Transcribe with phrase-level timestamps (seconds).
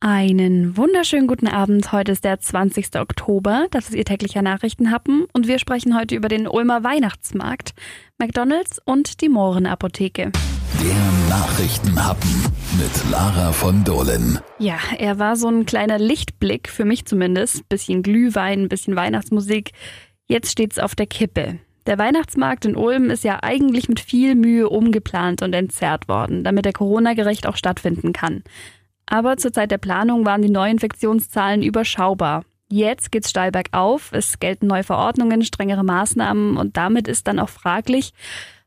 [0.00, 1.90] Einen wunderschönen guten Abend.
[1.90, 2.96] Heute ist der 20.
[2.96, 3.66] Oktober.
[3.70, 7.72] Das ist Ihr täglicher Nachrichtenhappen und wir sprechen heute über den Ulmer Weihnachtsmarkt,
[8.18, 10.32] McDonalds und die Mohrenapotheke.
[10.82, 12.30] Der Nachrichtenhappen
[12.78, 14.38] mit Lara von Dohlen.
[14.58, 17.66] Ja, er war so ein kleiner Lichtblick, für mich zumindest.
[17.70, 19.70] Bisschen Glühwein, bisschen Weihnachtsmusik.
[20.26, 21.58] Jetzt steht's auf der Kippe.
[21.86, 26.66] Der Weihnachtsmarkt in Ulm ist ja eigentlich mit viel Mühe umgeplant und entzerrt worden, damit
[26.66, 28.42] er Corona-gerecht auch stattfinden kann.
[29.06, 32.44] Aber zur Zeit der Planung waren die Neuinfektionszahlen überschaubar.
[32.68, 37.48] Jetzt geht's steil bergauf, es gelten neue Verordnungen, strengere Maßnahmen und damit ist dann auch
[37.48, 38.12] fraglich,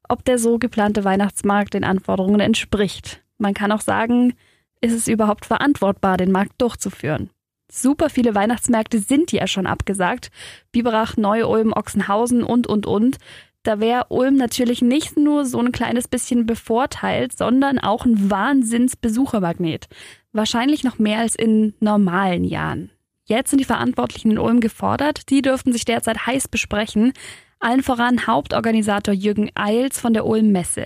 [0.08, 3.22] ob der so geplante Weihnachtsmarkt den Anforderungen entspricht.
[3.38, 4.34] Man kann auch sagen,
[4.80, 7.30] ist es überhaupt verantwortbar, den Markt durchzuführen?
[7.72, 10.32] Super viele Weihnachtsmärkte sind ja schon abgesagt.
[10.72, 13.18] Biberach, Neu-Ulm, Ochsenhausen und, und, und.
[13.64, 19.88] Da wäre Ulm natürlich nicht nur so ein kleines bisschen bevorteilt, sondern auch ein Wahnsinnsbesuchermagnet.
[20.32, 22.92] Wahrscheinlich noch mehr als in normalen Jahren.
[23.26, 25.30] Jetzt sind die Verantwortlichen in Ulm gefordert.
[25.30, 27.14] Die dürften sich derzeit heiß besprechen.
[27.60, 30.86] Allen voran Hauptorganisator Jürgen Eils von der Ulm Messe.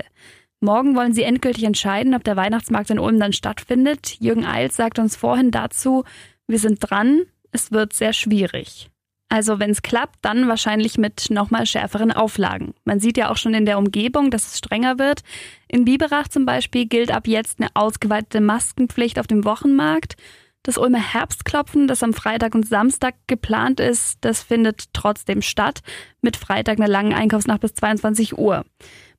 [0.59, 4.15] Morgen wollen sie endgültig entscheiden, ob der Weihnachtsmarkt in Ulm dann stattfindet.
[4.19, 6.03] Jürgen Eils sagt uns vorhin dazu,
[6.47, 8.89] wir sind dran, es wird sehr schwierig.
[9.33, 12.75] Also wenn es klappt, dann wahrscheinlich mit nochmal schärferen Auflagen.
[12.85, 15.21] Man sieht ja auch schon in der Umgebung, dass es strenger wird.
[15.67, 20.17] In Biberach zum Beispiel gilt ab jetzt eine ausgeweitete Maskenpflicht auf dem Wochenmarkt.
[20.61, 25.79] Das Ulmer Herbstklopfen, das am Freitag und Samstag geplant ist, das findet trotzdem statt,
[26.21, 28.63] mit Freitag einer langen Einkaufsnacht bis 22 Uhr.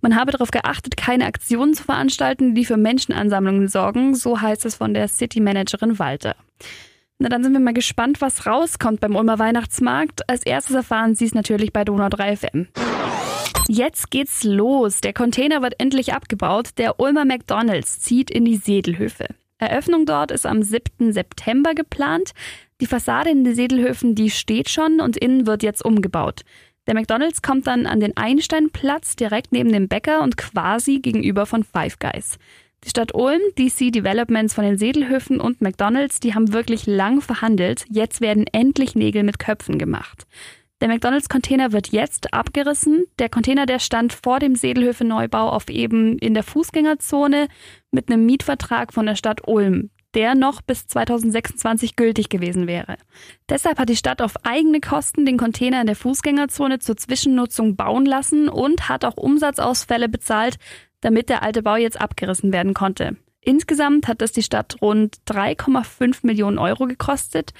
[0.00, 4.76] Man habe darauf geachtet, keine Aktionen zu veranstalten, die für Menschenansammlungen sorgen, so heißt es
[4.76, 6.36] von der City Managerin Walter.
[7.18, 10.28] Na, dann sind wir mal gespannt, was rauskommt beim Ulmer Weihnachtsmarkt.
[10.28, 12.68] Als erstes erfahren Sie es natürlich bei Donau 3 FM.
[13.68, 15.00] Jetzt geht's los.
[15.00, 16.70] Der Container wird endlich abgebaut.
[16.76, 19.28] Der Ulmer McDonalds zieht in die Sedelhöfe.
[19.58, 21.12] Eröffnung dort ist am 7.
[21.12, 22.32] September geplant.
[22.80, 26.42] Die Fassade in den Sedelhöfen, die steht schon und innen wird jetzt umgebaut.
[26.86, 31.64] Der McDonalds kommt dann an den Einsteinplatz direkt neben dem Bäcker und quasi gegenüber von
[31.64, 32.38] Five Guys.
[32.84, 37.86] Die Stadt Ulm, DC Developments von den Sedelhöfen und McDonalds, die haben wirklich lang verhandelt.
[37.88, 40.26] Jetzt werden endlich Nägel mit Köpfen gemacht.
[40.82, 43.04] Der McDonalds-Container wird jetzt abgerissen.
[43.18, 47.48] Der Container, der stand vor dem Sedelhöfe-Neubau auf eben in der Fußgängerzone
[47.90, 52.96] mit einem Mietvertrag von der Stadt Ulm, der noch bis 2026 gültig gewesen wäre.
[53.48, 58.04] Deshalb hat die Stadt auf eigene Kosten den Container in der Fußgängerzone zur Zwischennutzung bauen
[58.04, 60.56] lassen und hat auch Umsatzausfälle bezahlt,
[61.04, 63.16] damit der alte Bau jetzt abgerissen werden konnte.
[63.40, 67.52] Insgesamt hat das die Stadt rund 3,5 Millionen Euro gekostet.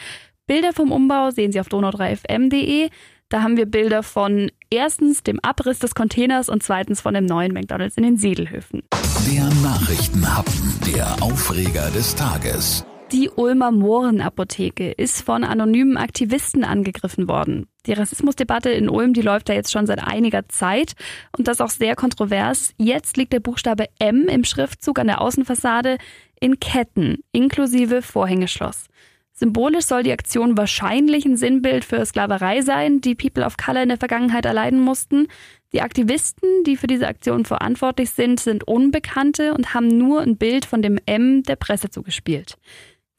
[0.46, 2.88] Bilder vom Umbau sehen Sie auf donau3fm.de.
[3.28, 7.52] Da haben wir Bilder von erstens dem Abriss des Containers und zweitens von dem neuen
[7.52, 8.82] McDonalds in den Sedelhöfen.
[9.30, 12.84] Der Nachrichtenhappen, der Aufreger des Tages.
[13.14, 17.68] Die Ulmer Mohrenapotheke ist von anonymen Aktivisten angegriffen worden.
[17.86, 20.94] Die Rassismusdebatte in Ulm, die läuft ja jetzt schon seit einiger Zeit
[21.38, 22.74] und das auch sehr kontrovers.
[22.76, 25.98] Jetzt liegt der Buchstabe M im Schriftzug an der Außenfassade
[26.40, 28.86] in Ketten, inklusive Vorhängeschloss.
[29.32, 33.88] Symbolisch soll die Aktion wahrscheinlich ein Sinnbild für Sklaverei sein, die People of Color in
[33.90, 35.28] der Vergangenheit erleiden mussten.
[35.72, 40.64] Die Aktivisten, die für diese Aktion verantwortlich sind, sind Unbekannte und haben nur ein Bild
[40.64, 42.56] von dem M der Presse zugespielt.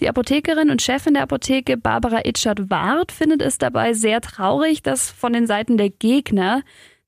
[0.01, 5.31] Die Apothekerin und Chefin der Apotheke Barbara Itschert-Ward findet es dabei sehr traurig, dass von
[5.31, 6.63] den Seiten der Gegner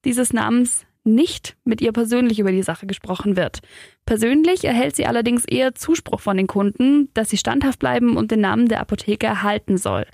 [0.06, 3.60] dieses Namens nicht mit ihr persönlich über die Sache gesprochen wird.
[4.06, 8.42] Persönlich erhält sie allerdings eher Zuspruch von den Kunden, dass sie standhaft bleiben und den
[8.42, 10.06] Namen der Apotheke erhalten soll.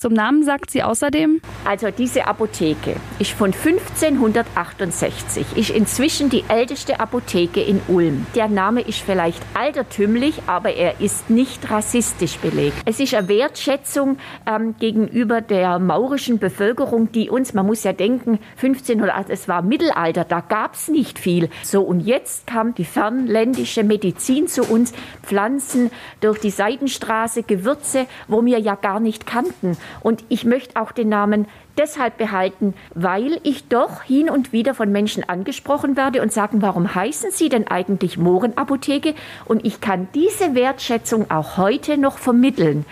[0.00, 7.00] Zum Namen sagt sie außerdem, also diese Apotheke ist von 1568, ist inzwischen die älteste
[7.00, 8.24] Apotheke in Ulm.
[8.36, 12.76] Der Name ist vielleicht altertümlich, aber er ist nicht rassistisch belegt.
[12.84, 18.38] Es ist eine Wertschätzung ähm, gegenüber der maurischen Bevölkerung, die uns, man muss ja denken,
[18.62, 21.50] 1508, es war Mittelalter, da gab es nicht viel.
[21.64, 24.92] So, und jetzt kam die fernländische Medizin zu uns,
[25.24, 29.76] Pflanzen durch die Seitenstraße, Gewürze, wo wir ja gar nicht kannten.
[30.00, 31.46] Und ich möchte auch den Namen
[31.76, 36.94] deshalb behalten, weil ich doch hin und wieder von Menschen angesprochen werde und sagen, warum
[36.94, 39.14] heißen Sie denn eigentlich Mohrenapotheke?
[39.44, 42.84] Und ich kann diese Wertschätzung auch heute noch vermitteln.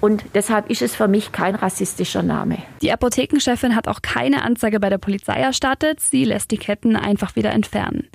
[0.00, 2.58] Und deshalb ist es für mich kein rassistischer Name.
[2.82, 6.00] Die Apothekenchefin hat auch keine Anzeige bei der Polizei erstattet.
[6.00, 8.08] Sie lässt die Ketten einfach wieder entfernen.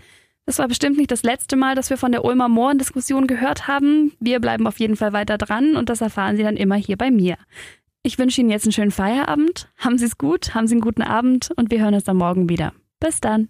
[0.45, 4.11] Das war bestimmt nicht das letzte Mal, dass wir von der Ulmer Mohren-Diskussion gehört haben.
[4.19, 7.11] Wir bleiben auf jeden Fall weiter dran und das erfahren Sie dann immer hier bei
[7.11, 7.37] mir.
[8.05, 9.69] Ich wünsche Ihnen jetzt einen schönen Feierabend.
[9.77, 12.49] Haben Sie es gut, haben Sie einen guten Abend und wir hören uns dann morgen
[12.49, 12.73] wieder.
[12.99, 13.47] Bis dann.